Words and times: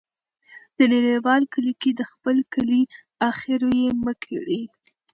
په 0.75 0.83
نړیوال 0.93 1.43
کلي 1.53 1.73
کې 1.81 1.91
د 1.99 2.01
خپل 2.11 2.37
کلی، 2.53 2.81
اخر 3.29 3.61
یې 3.79 3.87
مه 4.03 4.13
کړې. 4.23 4.61